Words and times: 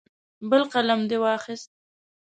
بل 0.49 0.63
قلم 0.73 0.99
دې 1.09 1.17
واخیست. 1.23 1.69